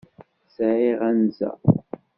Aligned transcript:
Sɛiɣ 0.55 0.99
anza. 1.09 1.49